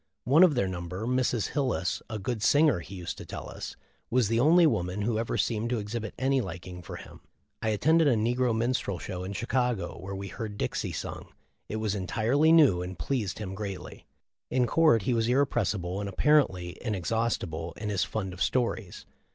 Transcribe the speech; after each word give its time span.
One 0.23 0.41
of 0.41 0.55
their 0.55 0.67
number, 0.67 1.05
Mrs. 1.05 1.49
Hil 1.49 1.67
lis, 1.67 2.01
a 2.09 2.17
good 2.17 2.41
singer, 2.41 2.79
he 2.79 2.95
used 2.95 3.19
to 3.19 3.23
tell 3.27 3.47
us 3.47 3.75
was 4.09 4.29
the 4.29 4.39
only 4.39 4.65
man 4.65 5.03
who 5.03 5.19
ever 5.19 5.37
seemed 5.37 5.69
to 5.69 5.77
exhibit 5.77 6.15
any 6.17 6.41
liking 6.41 6.81
for 6.81 6.95
him. 6.95 7.21
I 7.61 7.69
attended 7.69 8.07
a 8.07 8.15
negro 8.15 8.57
minstrel 8.57 8.97
show 8.97 9.23
in 9.23 9.33
Chicago, 9.33 9.99
where 9.99 10.15
we 10.15 10.29
heard 10.29 10.57
Dixie 10.57 10.91
sung. 10.91 11.31
It 11.69 11.75
was 11.75 11.93
entirely 11.93 12.51
new, 12.51 12.81
and 12.81 12.97
pleased 12.97 13.37
him 13.37 13.53
greatly. 13.53 14.07
In 14.49 14.65
court 14.65 15.03
he 15.03 15.13
was 15.13 15.27
irrepres 15.27 15.75
sible 15.77 15.99
and 15.99 16.09
apparently 16.09 16.79
inexhaustible 16.81 17.73
in 17.77 17.89
his 17.89 18.03
fund 18.03 18.33
of 18.33 18.41
stories. 18.41 19.05